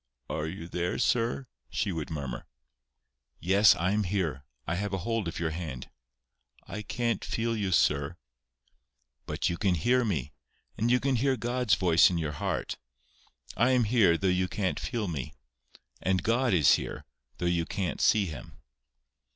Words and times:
"Are 0.31 0.47
you 0.47 0.67
there, 0.67 0.97
sir?" 0.97 1.45
she 1.69 1.91
would 1.91 2.09
murmur. 2.09 2.47
"Yes, 3.39 3.75
I 3.75 3.91
am 3.91 4.03
here. 4.05 4.45
I 4.65 4.73
have 4.73 4.93
a 4.93 4.97
hold 5.05 5.27
of 5.27 5.37
your 5.39 5.51
hand." 5.51 5.91
"I 6.67 6.81
can't 6.81 7.23
feel 7.23 7.55
you, 7.55 7.71
sir." 7.71 8.17
"But 9.27 9.47
you 9.47 9.57
can 9.59 9.75
hear 9.75 10.03
me. 10.03 10.33
And 10.75 10.89
you 10.89 10.99
can 10.99 11.17
hear 11.17 11.37
God's 11.37 11.75
voice 11.75 12.09
in 12.09 12.17
your 12.17 12.31
heart. 12.31 12.77
I 13.55 13.69
am 13.73 13.83
here, 13.83 14.17
though 14.17 14.25
you 14.27 14.47
can't 14.47 14.79
feel 14.79 15.07
me. 15.07 15.35
And 16.01 16.23
God 16.23 16.51
is 16.51 16.73
here, 16.77 17.05
though 17.37 17.45
you 17.45 17.65
can't 17.67 18.01
see 18.01 18.25
Him." 18.25 18.57